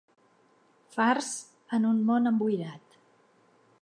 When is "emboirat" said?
2.31-3.01